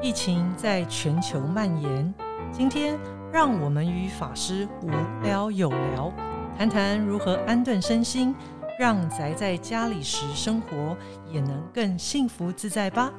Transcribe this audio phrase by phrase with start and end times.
[0.00, 2.14] 疫情在全球蔓延，
[2.52, 2.96] 今天
[3.32, 4.90] 让我们与法师无
[5.24, 6.12] 聊有聊，
[6.56, 8.32] 谈谈如何安顿身心，
[8.78, 10.96] 让宅在家里时生活
[11.32, 13.12] 也能更幸福自在吧。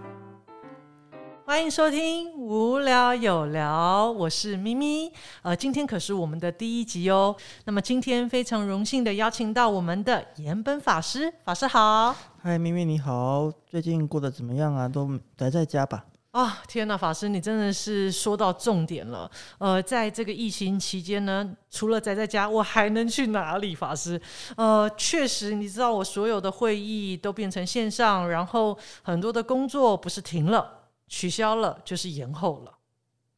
[1.45, 5.11] 欢迎收听无聊有聊，我是咪咪。
[5.41, 7.35] 呃，今天可是我们的第一集哦。
[7.65, 12.15] 那么今天非常荣幸的邀请到我们的岩本法师，法师好。
[12.41, 14.87] 嗨，咪咪你好，最近过得怎么样啊？
[14.87, 16.05] 都宅在家吧？
[16.31, 19.29] 啊，天呐，法师，你真的是说到重点了。
[19.57, 23.73] 呃，在这个疫情期间呢，除了宅在家，我还能去哪里？
[23.73, 24.21] 法师，
[24.55, 30.75] 呃，确实，你知道我所有的会议都变成线上，然后很多的工作不是停了。
[31.07, 32.71] 取消了就是延后了。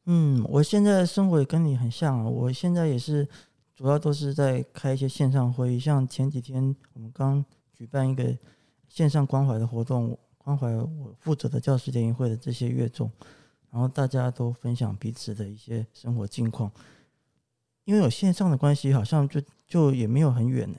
[0.04, 2.28] 嗯，我现在的生活也跟你很像啊。
[2.28, 3.26] 我现在也是
[3.74, 8.36] 主要都是在开一些线上会议，像前几天我们刚举办一个
[8.88, 13.10] 线上关怀的活动，关怀我负责的教师联谊会的这些乐众，
[13.70, 16.70] 然后大家都分享彼此的一些生活近况。
[17.84, 20.78] 因为有线上的关系，好像就就也没有很远呢。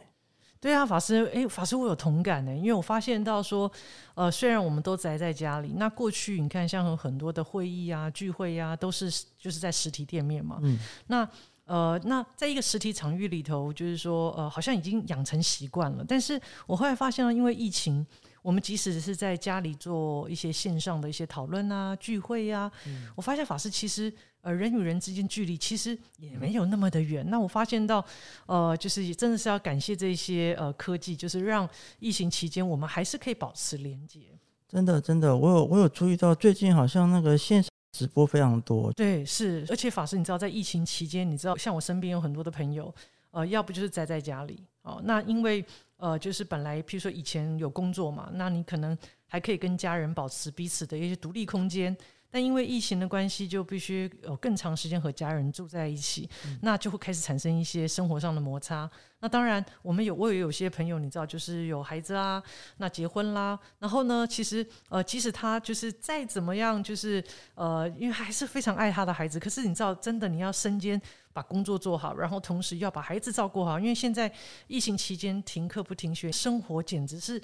[0.60, 3.70] 对啊，法师，哎，法师，我有同感呢，因为我发现到说，
[4.16, 10.60] 呃，虽然我们都宅在家里，那过去你看，像很多的会议啊、聚会呀，都是就是在实体店面嘛。
[10.62, 10.80] 嗯。
[11.08, 11.28] 那
[11.66, 16.06] 呃，那在一个实体场域里头，就是说，呃，好像已经养成习惯了。
[16.08, 18.06] 但是我后来发现了，因为疫情。
[18.44, 22.70] 我们即使是在家里做一些线上的一些讨论啊、聚会呀，
[23.16, 27.26] 我发现法师其实呃人与人之间距离其实也没有那么的远。
[27.30, 28.06] 那我发现到
[28.46, 31.68] 呃，就是真的是要感谢这些呃科技，就是让
[32.00, 34.20] 疫情期间我们还是可以保持连接。
[34.68, 38.92] 真的，真的，我有我有注意到最近好像那个线上直播非常多。
[38.92, 42.94] 对，是，而且法师，你知道在疫情期间，你知道像我身边有很多的朋友，
[43.32, 45.66] 呃，要不就是宅在家里哦，那因为。
[46.04, 51.96] 呃，就是本来，譬如说以前有工作嘛，那你可能还可以跟家人保持彼此的一些独立空间，
[52.34, 56.28] 但因为疫情的关系，就必须有更长时间和家人住在一起，
[56.64, 58.90] 那就会开始产生一些生活上的摩擦。
[59.20, 62.42] 那当然，我们有我也有些朋友，你知道，就是有孩子啊，
[62.78, 71.00] 那结婚啦，然后呢，其实呃，即使他就是再怎么样，就是呃，因为还是非常爱他的孩子，可是你知道，真的你要身兼
[71.34, 74.34] 把工作做好，然后同时要把孩子照顾好，因为现在
[74.66, 77.40] 疫情期间停课不停学，生活简直是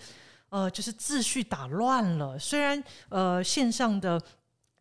[0.49, 2.37] 呃，就是秩序打乱了。
[2.39, 4.19] 虽然呃，线上的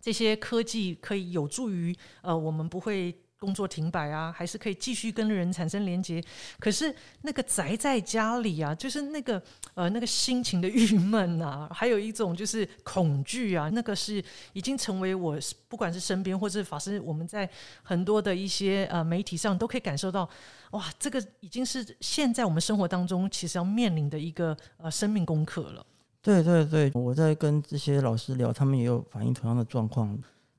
[0.08, 3.14] 这些科技可以有助于呃，我们不会。
[3.40, 6.20] 工作停摆啊，还是可以继续跟人产生连接。
[6.58, 6.92] 可是
[7.22, 9.40] 那个宅在家里啊，就是那个
[9.74, 14.20] 呃那个心情的郁闷啊，还有一种就是恐惧啊，那个是
[14.54, 15.38] 已经成为我
[15.68, 17.48] 不管是身边或者法师，我们在
[17.84, 20.28] 很多的一些呃媒体上都可以感受到，
[20.72, 25.86] 哇，这个已经是现在我们生活当中其实要面临的一个呃生命功课了。
[26.28, 30.18] 对对对，我在跟这些老师聊，他们也有反映同样的状况。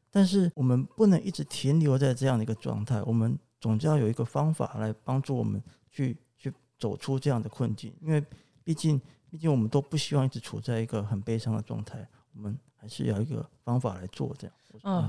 [0.10, 8.24] 但是我们不能一直停留在这样的一个状态，我们总要有一个方法来帮助我们去去走出这样的困境，因为
[8.64, 9.00] 毕竟
[9.30, 14.56] 毕竟我们都不希望一直处在一个很悲伤的状态，我们还是要一个方法来做这样。
[14.82, 15.08] 嗯，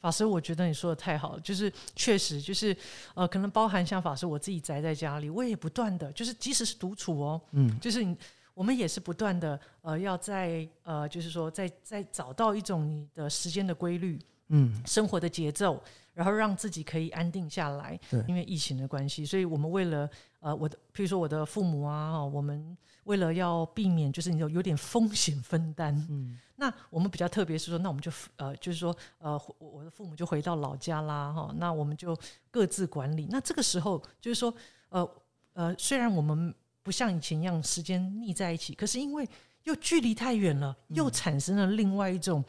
[0.00, 2.76] 法师，我觉得你说的太好了，就是确实就是
[3.14, 8.16] 呃，可能包含像法师我自己宅在家里，我也不断的就是即使是独处哦，嗯，就是你
[8.58, 14.18] 我们也是不断的呃，要在呃，就是说在在找到一种你的时间的规律。
[14.50, 15.78] 嗯，生活的节奏，
[16.14, 18.00] 然后让自己可以安定下来。
[18.10, 20.08] 对，因为疫情的关系，所以我们为了
[20.40, 22.74] 呃，我的，譬如说我的父母啊，我们
[23.04, 32.18] 为了要避免就是你有有点风险分担，嗯，那我们比较特别是说，那我们就呃，就是说呃，我的父母就回到老家啦，哈，那我们就
[32.50, 33.28] 各自管理。
[33.30, 34.54] 那这个时候就是说，
[34.88, 35.06] 呃
[35.52, 36.54] 呃，虽然我们
[36.88, 39.28] 不像以前一样时间腻在一起，可是因为
[39.64, 42.42] 又距离太远了，又产生了另外一种。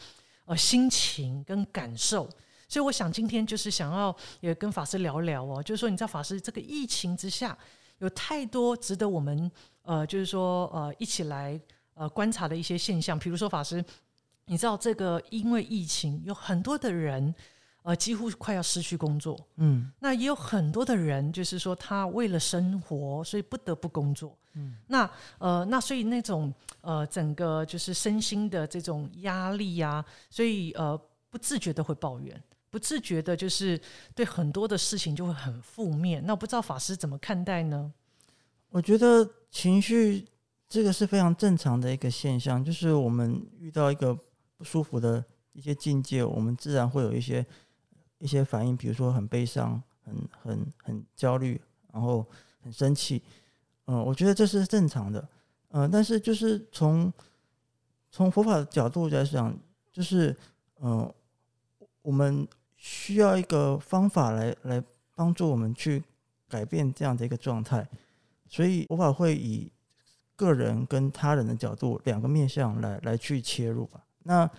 [0.46, 2.28] 呃，心情跟感受，
[2.68, 7.56] 所以我想今天就是想要也跟法师聊聊哦，就是说你知道法师这个疫情之下，
[8.00, 9.52] 有太多值得我们
[9.84, 11.62] 呃，就是说呃一起来
[11.94, 13.86] 呃观察的一些现象，比如说法师，
[14.46, 17.32] 你知道这个因为疫情有很多的人
[17.84, 24.38] 呃几乎快要失去工作，嗯，那也有很多的人就是说他为了生活，所以不得不工作。
[24.54, 31.00] 嗯，那呃，那所以那种呃，整个就是身心的这种压力呀，所以呃，
[31.30, 33.80] 不自觉的会抱怨，不自觉的，就是
[34.16, 36.26] 对很多的事情就会很负面。
[36.26, 37.94] 那我不知道法师怎么看待呢？
[38.70, 40.26] 我觉得情绪
[40.68, 44.18] 这个是非常正常的一个现象，就是我们遇到一个
[44.58, 45.24] 不舒服的
[45.54, 47.46] 一些境界，我们自然会有一些
[48.20, 51.60] 一些反应，比如说很悲伤、很很很焦虑，
[51.92, 52.26] 然后
[52.62, 53.22] 很生气。
[53.86, 55.28] 嗯，我觉得这是正常的，
[55.70, 57.12] 嗯，但是就是从
[58.12, 59.58] 从佛法的角度来讲，
[59.92, 60.36] 就是
[60.82, 61.12] 嗯，
[62.02, 64.84] 我们需要一个方法来来
[65.16, 66.04] 帮助我们去
[66.48, 67.88] 改变这样的一个状态，
[68.48, 69.72] 所以佛法会以
[70.36, 74.04] 个人跟他人的角度两个面向来来去切入吧。
[74.24, 74.50] 那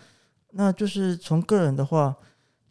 [0.50, 2.16] 那就是从个人的话，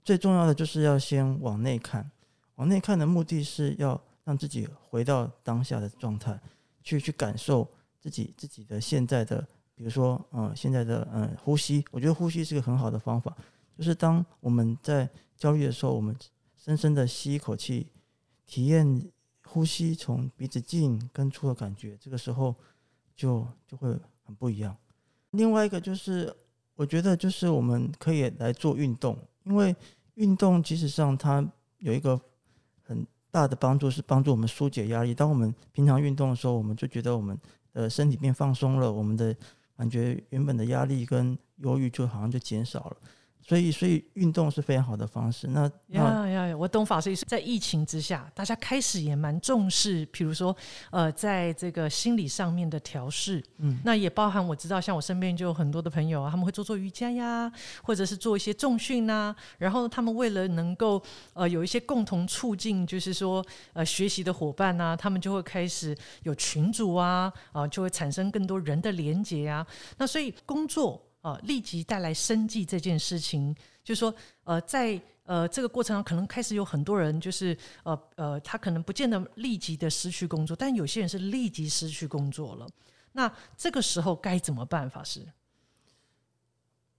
[0.10, 2.10] 最重要的就是要先往内看，
[2.56, 6.42] 往内看的目的是要让自己回到当下的状态，
[6.82, 7.70] 去去感受
[8.00, 9.48] 自己自己的现在的。
[9.76, 13.38] 比如说，嗯，现在的嗯呼吸，我觉得呼吸是个很好的方法。
[13.78, 15.08] 就是当我们在
[15.38, 16.16] 焦虑的时候，我们
[16.58, 17.86] 深深的吸一口气，
[18.48, 19.12] 体验
[19.44, 22.56] 呼吸从鼻子进跟出的感觉，这个时候
[23.16, 23.96] 就就会
[24.26, 24.76] 很不一样。
[25.30, 26.36] 另外一个就是，
[26.74, 29.76] 我觉得就是我们可以来做运动，因为
[30.20, 31.44] 运动其实上它
[31.80, 32.20] 有一个
[32.84, 35.14] 很大的帮助，是帮助我们疏解压力。
[35.14, 37.38] 当我们平常运动的时候，我们就觉得我们
[37.74, 39.36] 的身体变放松了，我们的。
[39.80, 42.98] 感觉原本的压力跟忧郁就好像就减少了。
[43.50, 45.48] 所以，所以运动是非常好的方式。
[45.48, 47.16] 那呀呀，我懂法师。
[47.26, 50.56] 在疫情之下，大家开始也蛮重视，比如说，
[50.92, 53.44] 呃，在这个心理上面的调试。
[53.58, 57.52] 嗯，那也包含我知道，像我身边就有很多的朋友啊，他们会做做瑜伽呀，
[57.82, 59.36] 或者是做一些重训呐。
[59.58, 61.02] 然后他们为了能够
[61.34, 63.44] 呃有一些共同促进，就是说
[63.74, 69.66] 呃学习的伙伴呐，他们就会开始有群组啊，啊，就会产生更多人的连接啊。
[69.98, 71.04] 那所以工作。
[71.22, 82.66] 呃，立即带来生计这件事情，就是说，呃，在呃这个过程中，可能开始有很多人，就是呃呃，他可能不见得立即的失去工作，但有些人是立即失去工作了。
[83.12, 84.90] 那这个时候该怎么办？
[84.90, 85.28] 法师，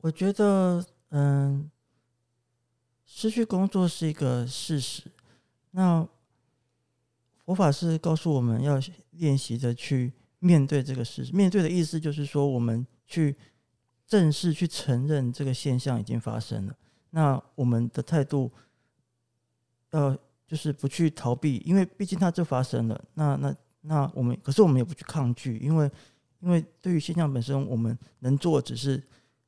[0.02, 1.70] 我觉得，嗯，
[3.06, 5.05] 失去工作是一个事实。
[5.70, 6.06] 那
[7.46, 8.78] 佛法是告诉我们要
[9.12, 11.32] 练习的去面对这个事实。
[11.32, 13.34] 面对的意思就是说，我们去。
[14.10, 16.76] 正式去承认这个现象已经发生了，
[17.10, 18.50] 那我们的态度
[19.92, 20.18] 要
[20.48, 23.04] 就是不去逃避，因为毕竟它就发生了。
[23.14, 25.88] 那那那我们，可是我们也不去抗拒，因为
[26.40, 29.00] 因为对于现象本身，我们能做只是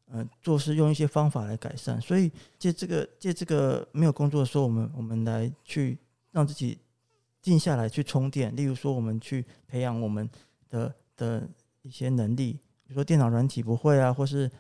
[0.07, 2.01] 呃做事用一些方法来改善。
[2.01, 5.99] 所以借这个借这个没有工作的时候，我们我们来去
[6.31, 6.79] 让自己
[7.41, 8.55] 静下来去充电。
[8.55, 10.31] 例如说，我们去培养我们
[10.71, 11.49] 的的
[11.83, 12.61] 一些能力。
[12.93, 14.51] 说电脑软体不会啊，或是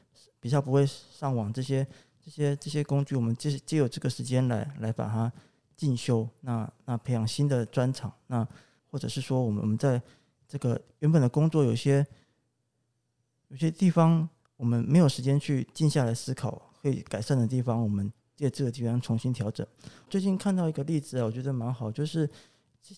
[0.40, 1.86] 比较不会上网这些
[2.24, 5.32] 这些这些工具，我们借借有这个时间来来把它
[5.76, 8.46] 进修，那那培养新的专长，那
[8.90, 10.00] 或者是说我们我们在
[10.48, 12.06] 这个原本的工作有些
[13.48, 19.66] 有些地方我们没有时间去静下来思考可以改善的地方，我们借这个地方重新调整。
[20.08, 22.28] 最近看到一个例子啊，我觉得蛮好，就是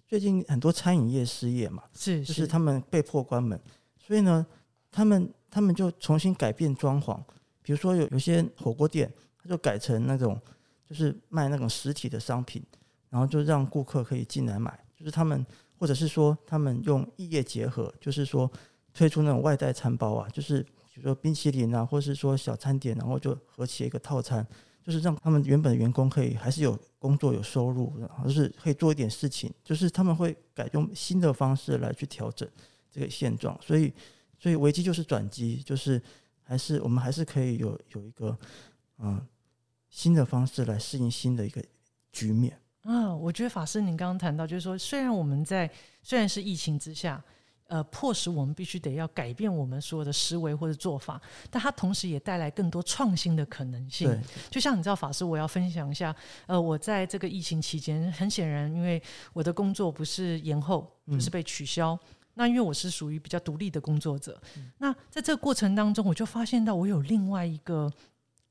[0.06, 3.60] 最近很多餐饮业失业嘛，是就是他们被迫关门，
[3.98, 4.46] 所以呢。
[4.94, 7.20] 他们他们就重新改变装潢，
[7.62, 9.12] 比如说有有些火锅店，
[9.42, 10.40] 他就改成那种
[10.88, 12.62] 就是卖那种实体的商品，
[13.10, 14.78] 然后就让顾客可以进来买。
[14.96, 15.44] 就是他们
[15.76, 18.48] 或者是说他们用异业结合，就是说
[18.92, 24.46] 推出那种外带餐包啊，就是比如说冰淇淋啊，或是说小餐点，然后就合起一个套餐，
[24.80, 32.48] 就是让他们原本的员工可以还是有工作有收入，然后就是可以做一点事情，就是他们会改用新的方式来去调整
[32.92, 33.92] 这个现状，所以。
[34.38, 36.02] 所以危机就是转机，就是
[36.42, 38.36] 还是我们还是可以有有一个
[38.98, 39.20] 嗯
[39.88, 41.62] 新的方式来适应新的一个
[42.12, 42.58] 局面。
[42.82, 45.70] 啊，我觉得法师您刚刚谈到，就是说虽然我们在
[46.02, 47.22] 虽然是疫情之下，
[47.68, 51.18] 呃，迫使我们必须得要改变我们所有的思维或者做法，
[51.50, 54.14] 但它同时也带来更多创新的可能性。
[54.50, 56.14] 就像你知道，法师，我要分享一下，
[56.46, 61.98] 呃，我在这个疫情期间，很显然，因为我的工作不是延后，就是被取消。
[62.34, 64.40] 那因为我是属于比较独立的工作者，
[64.78, 67.92] 那在这个过程当中，我就发现到我有另外一个，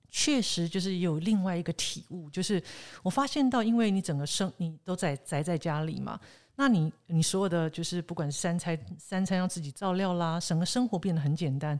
[0.10, 2.62] 确实就是有另外一个体悟，就是
[3.02, 6.20] 我发现到，因为你整个生你都在宅在家里嘛，
[6.56, 11.78] 那你你所有的就是不管是三餐三餐要自己照料啦，整个生活变得很简单，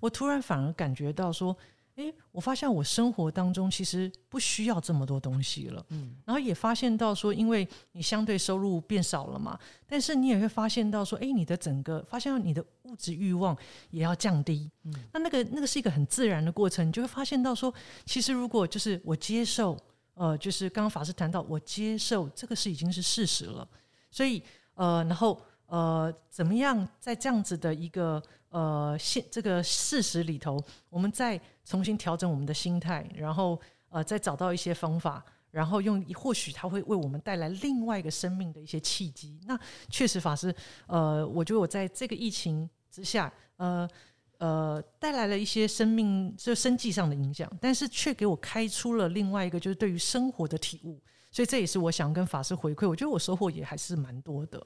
[0.00, 1.56] 我突然反而感觉到说。
[1.96, 13.54] 诶，我发现我生活当中其实不需要这么多东西了，嗯，然后也发现到说，因为你相对收入变少了嘛，但是你也会发现到说，诶，你的整个发现你的物质欲望
[13.90, 17.72] 也要降低，嗯，那那个那个是一个很自然的过程，你就会发现到说，
[18.06, 19.78] 其实如果就是我接受，
[20.14, 23.68] 呃，就是刚刚法师谈到我接受这个是已经是事实了，
[24.10, 24.42] 所以
[24.76, 28.22] 呃，然后呃，怎么样在这样子的一个。
[28.52, 39.40] 呃，现这个事实里头，我们再重新调整我们的心态，然后呃，再找到一些方法，然后用或许它会为我们带来另外一个生命的一些契机。
[39.46, 40.54] 那确实，法师，
[40.86, 43.88] 呃，我觉得我在这个疫情之下，呃
[44.36, 51.00] 呃带来了一些生命就生计上的影响，但是却给我开出了另外一个就是对于生活的体悟。
[51.30, 54.62] 所以这也是我想跟法师回馈，我觉得我收获也还是蛮多的。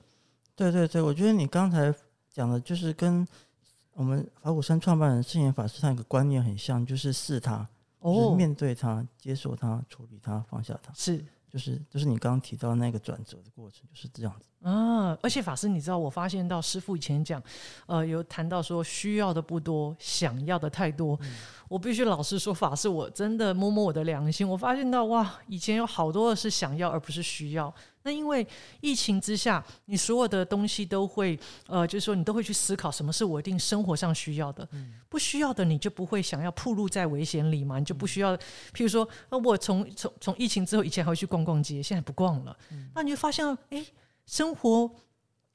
[0.56, 1.94] 对对对，我觉得你刚才
[2.32, 3.24] 讲的就是跟
[3.96, 7.66] 我们法鼓山创办人圣严法师他有个观念很像，就是视他，
[8.02, 14.46] 就是面对他、接受他、处理他、放下他，是就是就是你刚刚提到那个转折的过程，就是这样子。
[14.68, 17.42] 啊，而且法师，你知道，我发现到师傅以前讲，
[17.86, 21.18] 呃，有谈到说需要的不多，想要的太多。
[21.66, 27.72] 我必须老实说，法师，我真的摸摸我的良心，我发现到哇，以前有好多的是想要而不是需要。
[28.06, 28.46] 那因为
[28.80, 34.66] 疫情之下，你所有的东西都会，呃，就是说你都会去思考什么是我一定生活上需要的，
[35.08, 38.36] 不需要的你就不会想要暴露在危险里嘛，你就不需要。
[38.36, 42.56] 譬如说，那我从从从疫情之后，以前还会去逛逛街，现在不逛了，
[42.94, 43.84] 那你就发现，哎。
[44.28, 44.90] 生活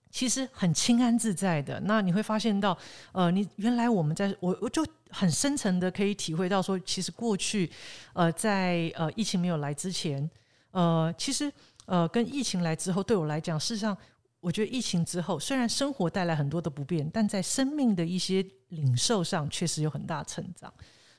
[0.10, 2.78] 其实很清安自在的，那你会发现到，
[3.12, 7.70] 呃，你原来我们在我我就很深层的可以体会到说，其实过去，
[8.14, 10.32] 呃，在呃疫情没有来之前，
[10.72, 11.52] 呃，其实
[11.86, 13.98] 呃跟疫情来之后，对我来讲，事实上，
[14.40, 20.74] 我觉得疫情之后，虽然生活带来很多的不便，但在生命的一些领受上，确实有很大成长。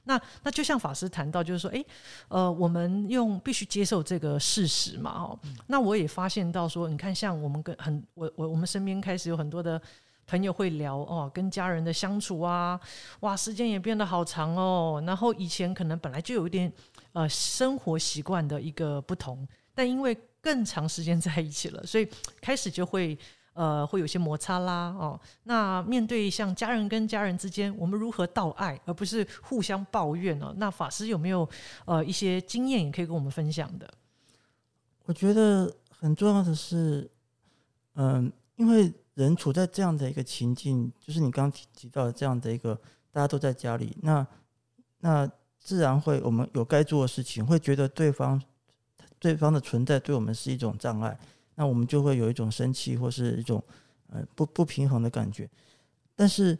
[0.04, 1.84] 那那就像法师谈到，就是说，哎，
[2.26, 5.38] 呃，我们用必须接受这个事实嘛，哦，
[5.68, 9.80] 那我也发现到说，你看，像我们跟很我我我们身边开始有很多的
[10.26, 12.80] 朋友会聊哦，跟家人的相处啊，
[13.20, 16.72] 哇，时间也变得好长哦，然后以前可能本来就有一点
[17.12, 22.06] 呃生活习惯的一个不同，但因为更长时间在一起了，所以
[22.42, 23.16] 开始就会。
[23.54, 30.54] 呃，会有些摩擦啦，哦，那面对像家人跟家人之间，我们如何道爱，而不是互相抱怨呢？
[30.56, 31.46] 那法师有没有
[31.84, 33.86] 呃一些经验也可以跟我们分享的？
[35.04, 37.10] 我觉得很重要的是，
[37.96, 42.74] 嗯，因为人处在这样的一个情境，就是你刚提提到的这样的一个，
[43.10, 44.26] 大家都在家里，那
[45.00, 48.40] 那自然会我们有该做的事情，会觉得对方
[49.22, 51.16] 对方的存在对我们是一种障碍。
[51.54, 53.62] 那我们就会有一种生气或是一种
[54.08, 55.48] 呃不不平衡的感觉，
[56.16, 56.58] 但是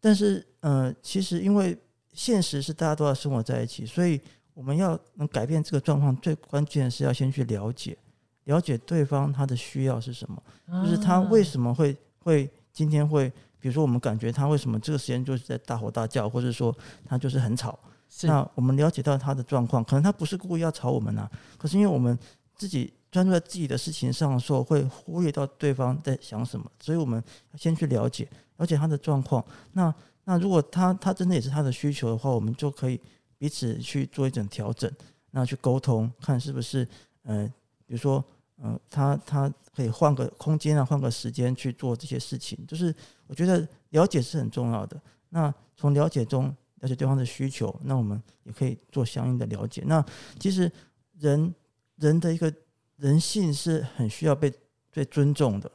[0.00, 1.78] 但是呃，其实因为
[2.12, 4.20] 现实是大家都要生活在一起，所以
[4.52, 7.96] 我们要能改变这个状况，最关键是要先去了解
[8.44, 10.42] 了解对方他的需要是什么，
[10.82, 16.76] 就是他为什么会会今天会，比如说我们感觉他为什么这个时间就是在大吼大叫，或者说
[17.06, 17.78] 他就是很吵，
[18.22, 22.18] 那我们了解到他的状况，可能他不是故意要吵我们呐，可是因为我们
[22.54, 22.92] 自己。
[23.12, 27.22] 专注在自己的事情上的时候，会忽略到对方在想什么，所以我们
[27.58, 28.26] 先去了解，
[28.56, 29.44] 了解他的状况。
[29.72, 32.98] 那那如果他他真的也是他的需求的话，我们就可以
[33.36, 34.90] 彼此去做一种调整，
[35.32, 36.88] 那去沟通，看是不是
[37.24, 37.46] 呃，
[37.84, 38.24] 比如说
[38.56, 42.58] 呃，他他可以换个空间啊，换个时间去做这些事情。
[42.66, 42.94] 就是
[43.26, 44.98] 我觉得了解是很重要的。
[45.28, 46.50] 那从了解中
[46.82, 49.82] 了解对方的需求，那我们也可以做相应的了解。
[49.86, 50.04] 那
[50.38, 50.70] 其实
[51.18, 51.54] 人
[51.96, 52.52] 人的一个。
[52.98, 54.52] 人性是很需要被
[54.92, 55.68] 被尊重的，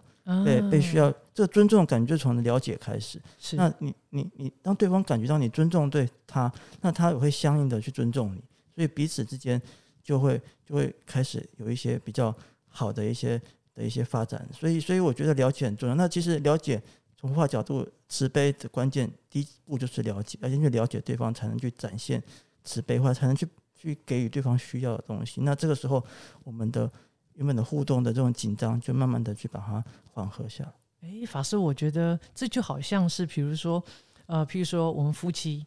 [0.45, 3.19] 对被需要这个尊重感觉就从了解开始。
[3.37, 6.49] 是，那你你你当对方感觉到你尊重对他，
[6.79, 8.41] 那他也会相应的去尊重你，
[8.73, 9.61] 所以彼此之间
[10.01, 12.33] 就会就会开始有一些比较
[12.69, 13.41] 好的一些
[13.73, 14.47] 的一些发展。
[14.53, 15.95] 所以所以我觉得了解很重要。
[15.95, 16.81] 那其实了解
[17.17, 22.23] 从化角度慈悲的关键第一步就是了解，而且去了解对方才能去展现
[22.63, 23.45] 慈悲，或者才能去
[23.75, 25.41] 去给予对方需要的东西。
[25.41, 26.05] 那这个时候
[26.43, 26.89] 我们的。
[27.37, 30.73] 原本的互动的这种紧张，就慢慢的去把它缓和下来。
[31.01, 33.83] 哎，法师，我觉得这就好像是，比如说，
[34.25, 35.63] 呃，譬如说我们夫妻，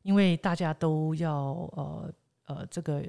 [0.00, 1.36] 因为大家都要
[1.76, 2.14] 呃
[2.46, 3.04] 呃这个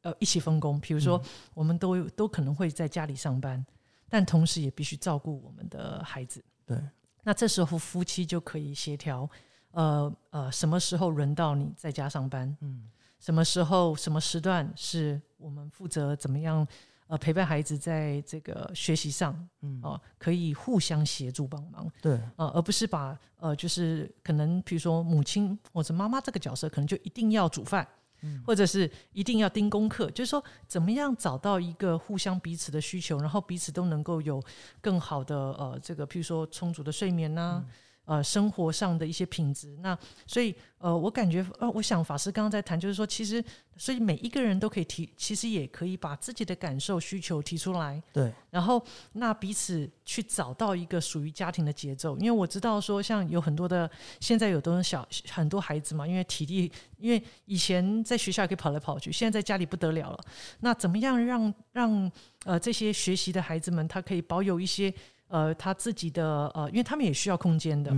[0.00, 1.22] 呃一起分工，比如说
[1.52, 3.62] 我们都都可能会在家里上班，
[4.08, 6.42] 但同时也必须照顾我们的孩子。
[6.66, 6.78] 对，
[7.22, 9.28] 那这时候夫妻就可以协调，
[9.72, 12.56] 呃呃，什么时候轮到你在家上班？
[12.60, 16.66] 嗯，什么时候什么时段是我们负责怎么样？
[17.06, 27.86] 呃，陪伴孩子在这个学习上，嗯，哦，可以互相协助帮忙，对，呃，而不是把呃，就是可能比如说母亲或者妈妈这个角色，可能就一定要煮饭，
[28.24, 34.42] 嗯，或者是一定要盯功课，就是说怎么样找到一个互相彼此的需求，然后彼此都能够有
[34.80, 37.64] 更好的呃，这个譬如说充足的睡眠呐。
[38.06, 43.42] 呃，生活上的一些品质，那所以呃，我感觉呃，我想法师刚刚在谈，就是说，其实
[43.78, 52.14] 所以每一个人都可以提，其实也可以把自己的感受、需求提出来，对，然后那彼此去找到一个属于家庭的节奏。
[52.18, 60.20] 因为我知道说，像有很多的现在有的小很多孩子嘛，因为体力，因为以前在学校可以跑来跑去，现在在家里不得了了。
[60.60, 62.12] 那怎么样让让
[62.44, 64.92] 呃这些学习的孩子们，他可以保有一些。
[65.34, 67.90] 呃，他自己的呃，因为他们也需要空间的，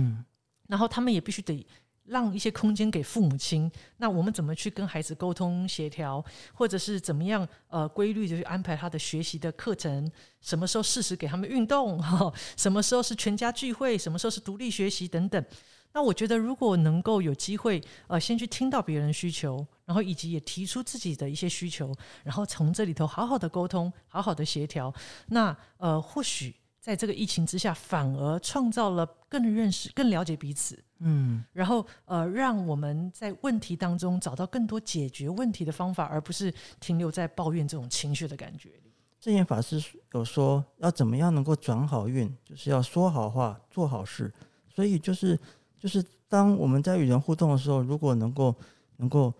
[0.67, 1.63] 然后他们也必须得
[2.03, 3.71] 让一些空间给父母亲。
[3.97, 10.11] 那我们怎么去跟孩子沟通协调，或者是怎么样呃规律的去安排他的学习的课程？
[10.41, 12.01] 什么时候适时给他们运动？
[12.01, 13.95] 哈，什么时候是全家聚会？
[13.95, 15.45] 什么时候是独立学习等等？
[15.93, 24.91] 那我觉得，如果能够有机会，呃，先去听到别人需求，然后以及也提出自己的一些需求，然后从这里头好好的沟通，好好的协调，
[25.27, 26.55] 那呃，或许
[26.87, 38.93] 在这个疫情之下，反而创造了更认识、更了解彼此，嗯，然后呃，让我们在问题当中找到更多解决问题的方法，而不是停留在抱怨这种情绪的感觉里。
[39.19, 44.33] 正言法师有说，要怎么样能够转好运，就是要说好话、做好事，
[44.73, 45.37] 所以就是。
[45.79, 48.55] 就是当我们在与人互动的时候，如果能够
[48.95, 49.31] 能够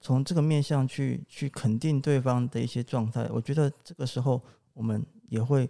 [0.00, 4.40] 从这个面向去去肯定对方的一些状态，我觉得这个时候
[4.72, 5.68] 我们也会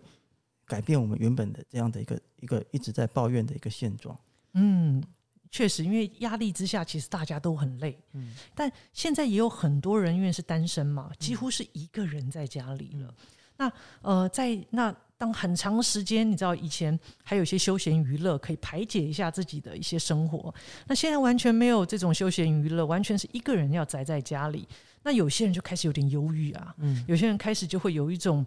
[0.67, 4.19] 改变我们原本的这样的一个一个一直在抱怨的一个现状。
[4.53, 5.03] 嗯，
[5.51, 7.99] 确实，因为压力之下，其实大家都很累。
[8.13, 13.15] 嗯，但现在也有很多人因为是单身嘛，几乎是一个人在家里了。
[13.57, 14.95] 那呃，在那。
[15.19, 20.55] 当很长时间，你知道以前还有一些休闲娱乐可以排解一下自己的一些生活，
[20.87, 24.69] 那现在完全没有这种休闲娱乐，完全是一个人要宅在家里。
[25.03, 28.45] 那有些人就开始有点忧郁啊，嗯，有些人开始就会有一种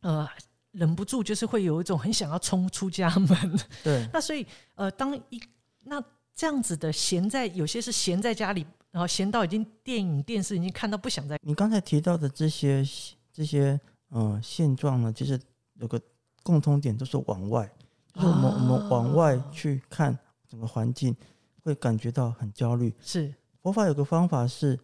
[0.00, 0.26] 呃
[0.72, 3.60] 忍不住，就是会有一种很想要冲出家门。
[3.84, 5.40] 对， 那所以呃，当一
[5.84, 6.02] 那
[6.34, 11.38] 这样子的闲在，有些是闲在家里，然后闲到已经电影电视已经看到不想再。
[11.42, 12.84] 你刚才提到的这些
[13.32, 15.38] 这些呃现状呢，其实。
[15.80, 16.02] 有个
[16.42, 17.64] 共通点，都是往外，
[18.12, 21.14] 就是我们我们往外去看整个环境，
[21.62, 22.92] 会感觉到很焦虑。
[23.00, 23.32] 是
[23.62, 24.76] 佛法有个方法是，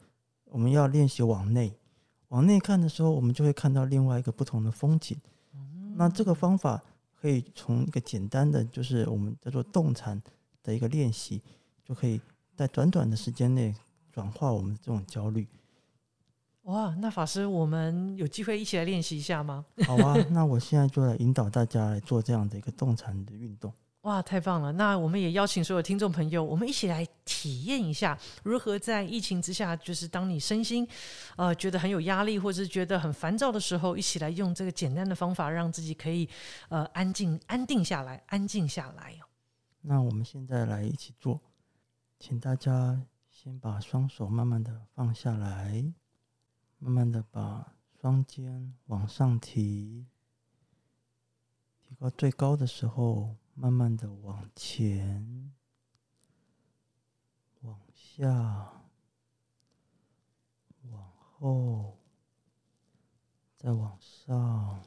[0.44, 1.76] 我们要练习往内，
[2.28, 5.20] 往内看的时候，我们就会看到另外一个不同的风景。
[5.96, 6.82] 那这个方法
[7.14, 10.20] 可以从一个简单的，就是我们叫做动禅
[10.62, 11.42] 的一个练习，
[11.84, 12.20] 就可以
[12.54, 13.74] 在短短的时间内
[14.12, 15.46] 转化我们这种焦虑。
[16.62, 19.66] 哇，那法师，我们有机会一起来练习一下吗？
[19.86, 23.72] 好啊，那我现在就来引导大家来做这样的一个动禅的运动。
[24.04, 24.70] 哇，太棒了！
[24.72, 30.86] 那我们也邀请所有听众朋友，我们一起来体验一下，如何在疫情之下，就是当你身心
[31.36, 36.28] 呃觉得很有压力，或者是觉得很烦躁的时候，一起来用这个简单的方法，让自己可以
[36.68, 39.18] 呃安静、安定下来，安静下来。
[39.80, 41.40] 那我们现在来一起做，
[42.18, 45.82] 请大家先把双手慢慢的放下来。
[46.78, 50.04] 慢慢的把双肩往上提，
[51.80, 55.52] 提高最高的时候，慢慢的往前、
[57.62, 58.84] 往下、
[60.90, 61.98] 往后，
[63.56, 64.84] 再往上、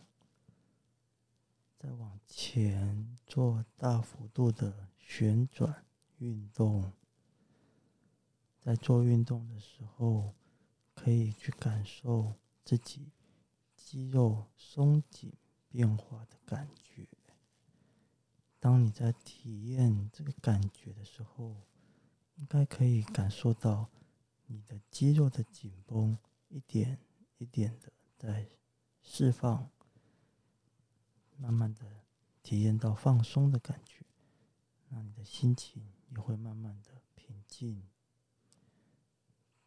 [1.77, 5.85] 再往前，做大幅度的旋转
[6.17, 6.93] 运动。
[8.61, 10.33] 在做运动的时候。
[10.99, 12.33] 可以去感受
[12.65, 13.11] 自己
[13.75, 15.31] 肌肉松紧
[15.69, 17.07] 变化的感觉。
[18.59, 21.55] 当你在体验这个感觉的时候，
[22.35, 23.89] 应该可以感受到
[24.47, 26.17] 你的肌肉的紧绷
[26.49, 26.99] 一点
[27.37, 28.49] 一点的在
[29.01, 29.69] 释放，
[31.37, 32.03] 慢慢的
[32.41, 34.05] 体验到放松的感觉，
[34.89, 37.83] 那你的心情也会慢慢的平静。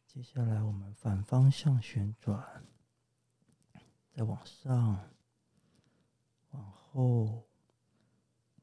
[0.07, 2.64] 接下来，我们反方向旋转，
[4.11, 5.11] 再往上、
[6.50, 7.46] 往后、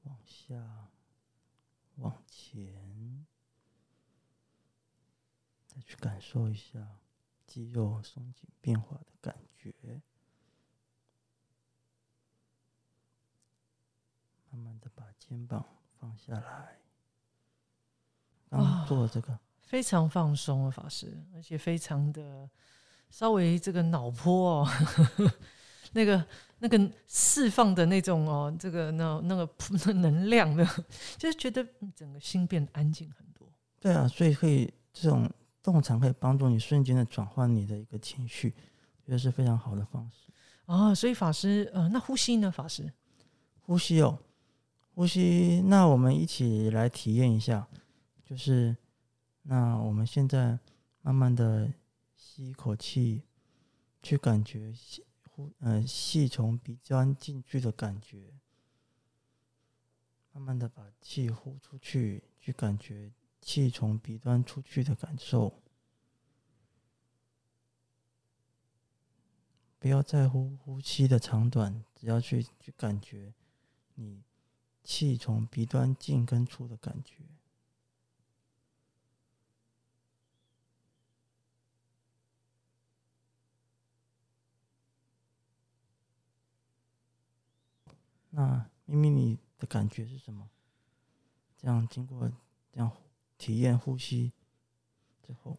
[0.07, 0.89] 往下、
[1.97, 3.25] 往前，
[5.65, 6.99] 再去感受一下
[7.45, 10.01] 肌肉松紧变化的感觉。
[14.49, 15.65] 慢慢的把肩膀
[15.99, 16.79] 放下来。
[18.49, 19.37] 刚做这个。
[19.61, 22.49] 非常放松的法师，而且非常的
[23.09, 24.67] 稍微这个脑波哦，
[25.93, 26.25] 那个
[26.59, 29.49] 那个释放的那种哦，这个那那个
[29.85, 30.65] 那能量的，
[31.17, 33.47] 就是觉得整个心变得安静很多。
[33.79, 35.29] 对啊，所以可以这种
[35.61, 38.51] 动禅可以帮助你瞬间的转换你的一个情绪，
[39.05, 40.31] 觉得是非常好的方式
[40.65, 40.93] 啊。
[40.93, 42.51] 所以法师呃，那呼吸呢？
[42.51, 42.91] 法师
[43.61, 44.19] 呼吸哦，
[44.93, 47.67] 呼吸，那我们一起来体验一下，
[48.25, 48.75] 就是。
[49.49, 50.59] 那我们现在
[51.01, 51.71] 慢慢的
[52.17, 53.23] 吸一口气，
[54.03, 54.73] 去感觉
[55.37, 58.33] 呼，呃，气从鼻端进去的感觉。
[60.31, 65.61] 慢慢的把气呼出去，去感觉气从鼻端出去的感受。
[69.79, 73.31] 不要在乎呼吸的长短，只要去去感觉
[73.93, 74.23] 你
[74.83, 77.15] 气从鼻端进跟出的感觉。
[88.29, 90.47] 那咪咪你的感觉是什么？
[91.57, 92.31] 这样经过
[92.71, 92.91] 这样
[93.37, 94.31] 体验呼吸
[95.25, 95.57] 之后，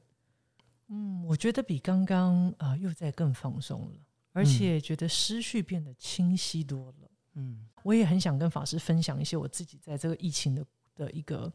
[0.87, 3.99] 嗯，我觉得比刚刚啊又在更放松了，
[4.33, 7.11] 而且觉得思绪变得清晰多了。
[7.35, 11.53] 嗯，我也很想跟法师分享一些我自己在这个疫情的的一个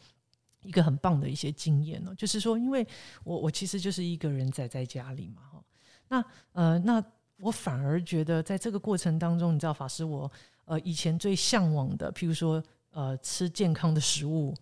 [0.61, 2.13] 一个很棒的一些经验呢。
[2.15, 2.85] 就是说，因为
[3.23, 5.63] 我我其实就是一个人宅在家里嘛，哈，
[6.09, 7.03] 那呃那
[7.43, 10.31] 我反而觉得在这个过程当中，你知道，法师我
[10.65, 14.53] 呃以前最向往的，譬如说呃吃健康的食物。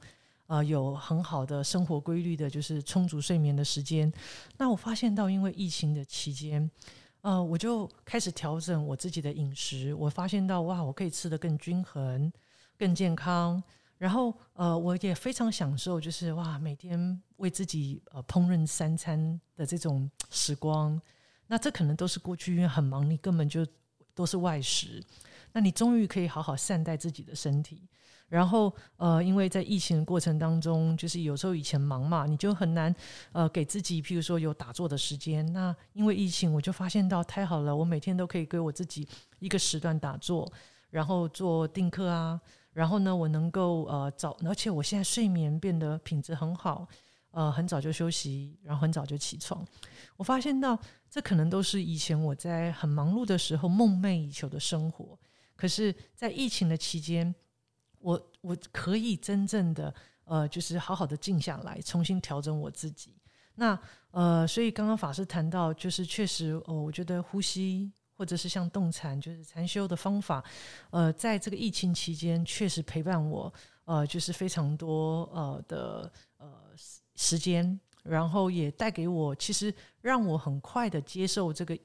[0.48, 4.12] 啊，有很好的生活规律的，就是充足睡眠的时间。
[4.58, 6.70] 那我发现到，因为疫情的期间，
[7.22, 9.94] 呃，我就开始调整我自己的饮食。
[9.94, 12.30] 我发现到，哇，我可以吃得更均衡、
[12.78, 13.64] 更健康。
[13.98, 21.02] 然后，呃，我也非常享受，就是哇，每天为自己呃烹饪三餐的这种时光。
[21.52, 23.68] 那这可能都是过去因为很忙，你根本就
[24.16, 25.04] 都是外食。
[25.52, 27.90] 那你终于可以好好善待自己的身体。
[28.30, 32.96] 然后，呃，因为在疫情的过程当中，就是有时候以前忙嘛，你就很难，
[33.34, 35.46] 呃，给自己，譬如说有打坐的时间。
[35.52, 39.06] 那因为疫情，我就发现到太好了，我每天都可以给我自己
[39.40, 40.50] 一个时段打坐，
[40.90, 42.40] 然后做定课啊。
[42.72, 46.88] 然后呢，我能够呃早，而且我现在睡眠变得品质很好，
[47.32, 49.66] 呃，很早就休息，然后很早就起床。
[50.16, 55.18] 我发现到这可能都是以前我在很忙碌的时候梦寐以求的生活，
[55.56, 57.34] 可是，在疫情的期间。
[58.04, 63.16] 我我可以真正的呃，就是好好的静下来，重新调整我自己。
[63.54, 70.44] 那呃，所以刚刚法师谈到，就是确实哦，我觉得呼吸或者是像动禅，就是禅修的方法，
[70.90, 73.54] 呃，在这个疫情期间确实陪伴我，
[73.86, 76.71] 呃，就是非常多呃的呃
[77.22, 81.78] 时间，然后也带给我，其实让我很快的接受这个。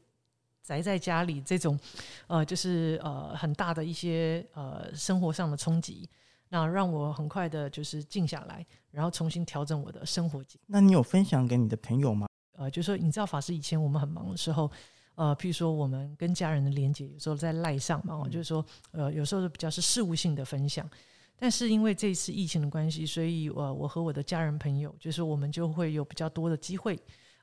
[0.69, 1.79] 宅在家里这种，
[2.27, 6.11] 呃，就是呃很大的一些呃生活上的冲击，
[6.49, 12.27] 那让我很快的就是静下来，然后重新调整我的生活那你有分享给你的朋友吗？
[12.59, 14.69] 呃，就是说你知道法师以前我们很忙的时候，
[15.15, 20.91] 呃，譬如说我们跟家人的连接有时候在赖上嘛，就是说呃有时候比较是事务性的分享，
[21.39, 26.99] 但是因为这次疫情的关系，所以呃我和我的家人朋友，就是我们就会有比较多的机会。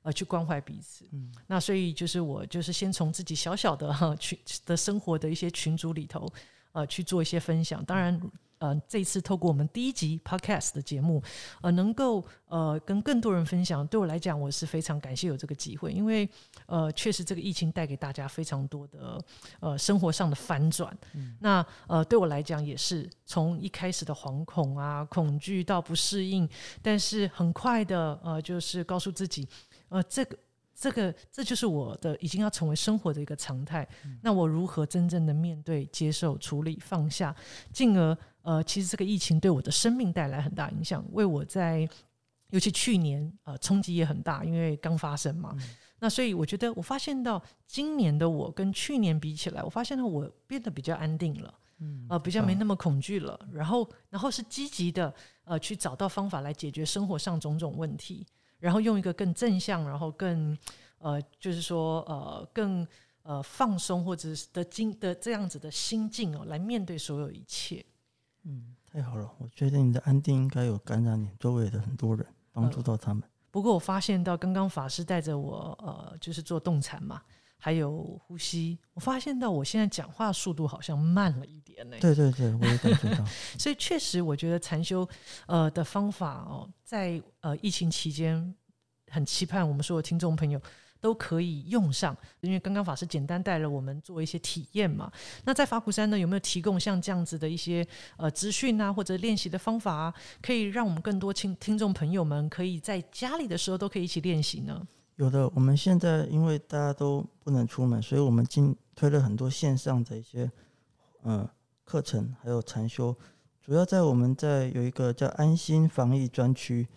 [0.06, 1.08] 呃，去关怀彼此。
[1.14, 6.28] 嗯，那所以就是我就是先从自己小小的哈群的生活的一些群组里头，
[6.74, 7.82] 呃，去做一些分享。
[7.86, 8.20] 当然，
[8.64, 11.22] 呃，这次透过我们第一集 podcast 的节目，
[11.62, 16.30] 呃，能够呃跟更多人分享，对我来讲，我是非常感谢有这个机会，因为
[16.66, 19.22] 呃，确实这个疫情带给大家非常多的
[19.60, 20.98] 呃生活上的反转。
[21.12, 26.48] 嗯，那呃，对我来讲也是从一开始的惶恐啊、恐惧到不适应，
[26.82, 29.46] 但是很快的呃，就是告诉自己。
[29.90, 30.38] 呃，这个，
[30.74, 33.86] 这个，这就是我的已经要成为生活的一个常态。
[34.22, 37.36] 那我如何真正的面对、接受、处理、放下，
[37.72, 41.90] 进而呃，其实这个疫情对我的生命带来很大影响，为我在
[42.52, 45.58] 尤其去年呃冲击也很大，因为刚发生嘛。
[46.00, 53.40] 那所以我觉得我发现到今年的我跟去年比起来，我发现到我变得比较安定了，嗯，呃，比较没那么恐惧了。
[53.52, 55.14] 然后，然后是积极的
[55.46, 58.26] 呃去找到方法来解决生活上种种问题。
[58.60, 60.58] 然后用一个更正向，然后更
[60.98, 62.88] 呃，就是说呃，更
[63.24, 67.84] 呃放松或者是的经的这样子的心境哦，来面对所有一切。
[68.44, 73.24] 嗯，太好了，我觉得你的安定应该有感染你周围的很多人，帮助到他们。
[73.50, 77.22] 不过我发现到刚刚法师带着我呃，就是做动禅嘛，
[77.58, 81.96] 还有呼吸，我发现到我现在讲话速度好像慢了一点呢。
[82.02, 83.24] 对对对，我也感觉到。
[83.60, 85.08] 所以确实，我觉得禅修
[85.46, 86.68] 呃的方法哦。
[86.84, 88.54] 在呃疫情期间，
[89.08, 90.60] 很期盼我们所有听众朋友
[91.04, 95.12] 都可以用上，因为刚刚法师简单带了我们做一些体验嘛。
[95.44, 97.86] 那在法鼓山呢，有没有提供像这样子的一些
[98.16, 104.88] 呃资讯啊，或者练习的方法啊，可以让我们更多听听众朋友们可以在家里的时候都可以一起练习呢？
[105.18, 110.50] 有的，我们现在因为大家都不能出门，所以我们今推了很多线上的一些
[111.24, 111.46] 嗯
[111.84, 113.14] 课程，还有禅修。
[113.62, 116.88] 主要在我们在有一个叫安心防疫专区，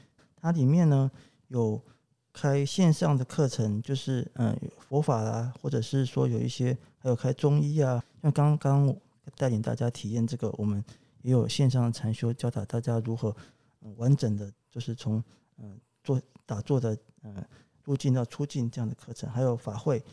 [0.40, 1.10] 它里面呢
[1.48, 1.82] 有
[2.38, 4.54] 开线上的课程，就是嗯
[4.86, 8.94] 佛法啦，或者是说有一些还有开中医啊，像刚刚
[9.36, 10.84] 带领大家体验这个，我们
[11.22, 13.34] 也有线上禅修，教导大家如何
[13.96, 15.24] 完整的，就是从
[15.56, 17.42] 嗯做打坐的嗯
[17.84, 20.04] 入境到出境这样的课程，还有法会，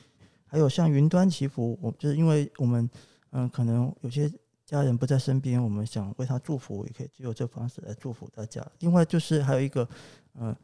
[0.45, 2.89] 还有像云端祈福，我就是因为我们
[3.31, 4.31] 嗯可能有些。
[4.65, 8.65] 家人不在身边，我们想为他祝福，也可以只有这方式来祝福大家。
[8.79, 9.87] 另外就是还有一个，
[10.35, 10.55] 嗯，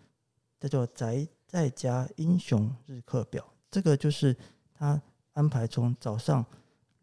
[0.57, 4.37] 叫做宅再加英雄日课表，这个就是
[4.71, 5.01] 他
[5.33, 6.45] 安排从早上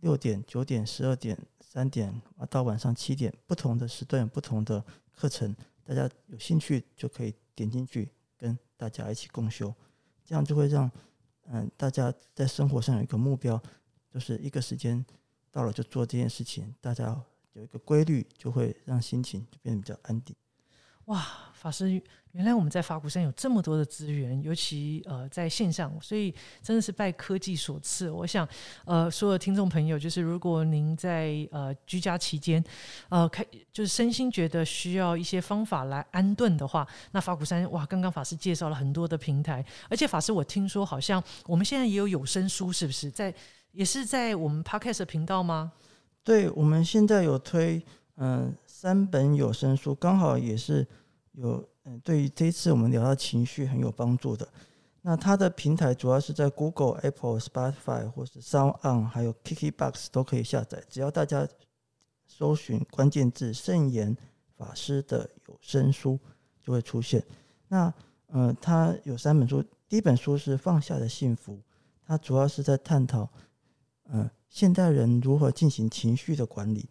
[0.02, 9.74] 六点、九点、十二点、三点啊，到晚上七点，不同的时段不同的课程，大家有兴趣就可以点进去跟大家一起共修，
[10.24, 10.88] 这样就会让
[11.48, 13.60] 嗯大家在生活上有一个目标，
[14.08, 15.04] 就是一个时间
[15.50, 17.20] 到了就做这件事情，大家
[17.54, 20.36] 有一个规律，就会让心情就变得比较安定。
[21.06, 28.10] 哇，法师，原来我们在法鼓山有这么多的资源，尤其呃在线上，所以真的是拜科技所赐。
[28.10, 28.46] 我想，
[28.84, 32.62] 呃，所有听众朋友，就是如果您在呃居家期间，
[33.08, 43.32] 呃，开就是身心觉得需要一些方法来安顿的话，那法鼓山哇，刚刚法师介绍了很多的平台，而且法师我听说好像我们现在也有有声书，是不是在
[43.70, 45.70] 也是在我们 Podcast 频道吗？
[46.24, 47.80] 对，我们现在有推
[48.16, 48.52] 嗯。
[48.86, 50.86] 三本有声书刚好也是
[51.32, 54.46] 有嗯，对于这次我们聊到情绪很有帮助的。
[55.02, 60.80] 那它的平台主要是在 Google、Apple、Spotify 或是 Sound On，还有 KikiBox 都可以下载。
[60.88, 61.48] 只要大家
[62.28, 64.16] 搜寻关键字“圣严
[64.56, 66.16] 法师的有声书”
[66.62, 67.20] 就会出现。
[67.66, 67.92] 那
[68.28, 71.54] 呃，它有三本书，第一本书是《放下的幸福》，
[72.06, 73.28] 它主要是在探讨
[74.10, 76.88] 嗯，现代人如何进行情绪的管理，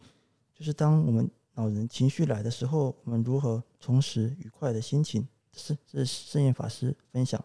[0.54, 5.28] 就是当我们老人情绪来的时候，我们如何重拾愉快的心情？
[5.52, 7.44] 这是这是圣严法师分享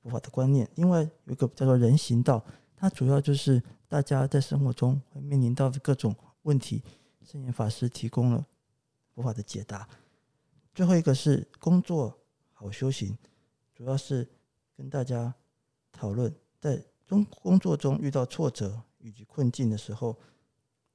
[0.00, 0.68] 佛法的观念。
[0.76, 2.44] 另外有一个叫做人行道，
[2.76, 6.82] 它主要就是大家在生活中会面临到的各种问题，
[7.24, 8.46] 圣严法师提供了
[9.12, 9.88] 佛法的解答。
[10.72, 12.16] 最后一个是工作
[12.52, 13.18] 好修行，
[13.74, 14.28] 主要是
[14.76, 15.34] 跟大家
[15.90, 20.16] 讨论在中工作中遇到挫折以及困境的时候，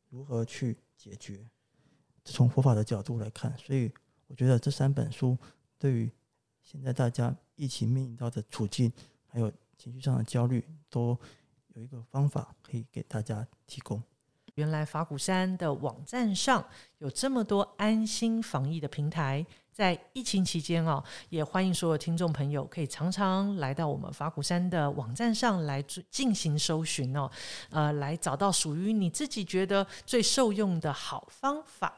[0.10, 1.46] 如何去解决。
[2.26, 3.92] 从佛法的角度来看，所以
[4.28, 5.38] 我觉得这三本书
[5.78, 6.12] 对于
[6.62, 8.92] 现在大家疫情面临到的处境，
[9.28, 11.18] 还有情绪上的焦虑，都
[11.74, 14.02] 有一个方法可以给大家提供。
[14.56, 16.64] 原来法鼓山的网站上
[17.00, 25.82] 有这么多安心防疫的平台，在疫情期间哦，也欢迎所有听众朋友可以常常来到我们法鼓山的网站上来
[26.12, 27.28] 进行搜寻哦，
[27.72, 31.98] 呃，来找到属于你自己觉得最受用的好方法。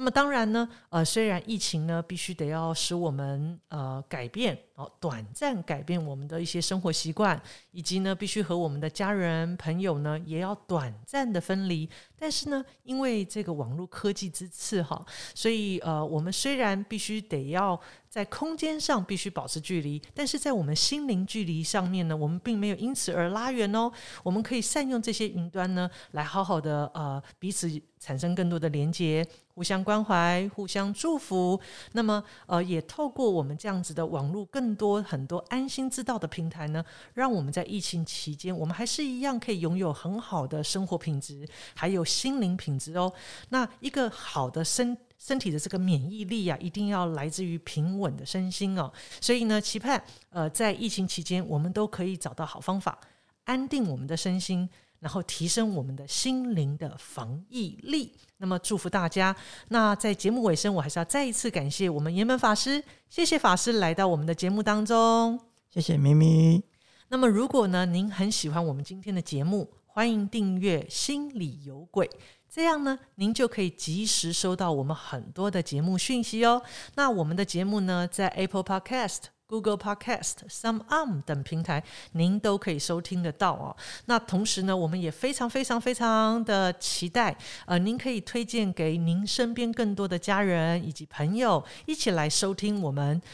[0.00, 7.38] 那么当然呢，呃，虽然疫情呢，必须得要使我们呃改变哦，短暂改变我们的一些生活习惯，
[7.70, 11.86] 以及呢，必须和我们的家人朋友呢，也要短暂的分离。
[12.18, 17.78] 但是呢，因为这个网络科技之赐哈，所以呃，我们虽然必须得要
[18.10, 23.90] 在空间上必须保持距离，但是在我们心灵距离上面呢，我们并没有因此而拉远哦。
[24.24, 27.70] 我们可以善用这些云端呢，来好好的呃彼此
[28.00, 29.24] 产生更多的连接。
[29.54, 31.60] 互相关怀，互相祝福。
[31.92, 43.12] 那么，呃，也透过我们这样子的网络，更多很多安心之道的平台呢，让我们在疫情期间，我们还是一样可以拥有很好的生活品质，还有心灵品质哦。
[43.50, 48.90] 那一个好的身身体的这个免疫力啊，一定要来自于平稳的身心哦。
[49.20, 52.98] 所以呢，期盼呃，在疫情期间，我们都可以找到好方法，
[53.44, 54.68] 安定我们的身心。
[55.00, 58.12] 然后提升我们的心灵的防疫力。
[58.36, 59.34] 那么祝福大家。
[59.68, 65.40] 那在节目尾声，我还是要再一次感谢我们岩门法师，谢谢法师来到我们的节目当中。
[65.70, 66.62] 谢谢咪咪。
[67.08, 72.06] 那么如果呢，您很喜欢我们今天的节目，欢迎订阅《心里有鬼》，
[72.50, 76.60] 这样呢，您就可以及时收到我们很多的节目讯息哦。
[76.96, 79.18] 那我们的节目呢，在 Apple Podcast。
[79.50, 81.82] Google Podcast、Some Arm 等平台，
[82.12, 83.76] 您都可以收听得到哦。
[84.04, 87.36] 那同时呢，我们也非常非常非常的期待，
[87.66, 93.20] 呃，您可以推荐给您身边更多的家人以及朋友，一起来收听我们《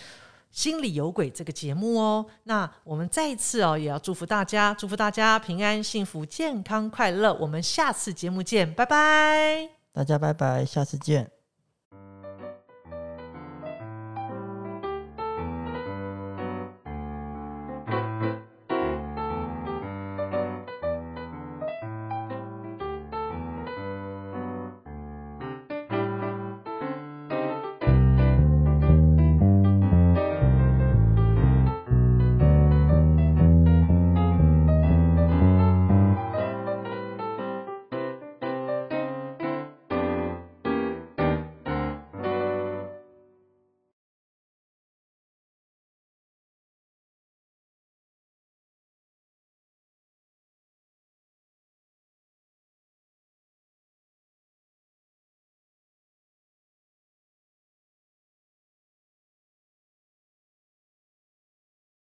[0.56, 2.24] 心里有鬼》这个节目哦。
[2.44, 7.34] 那我们再一次哦，也要祝福大家，祝福大家平安、幸福、健康、快乐。
[7.34, 11.36] 我们下次节目见，拜拜，大家拜拜，下次见。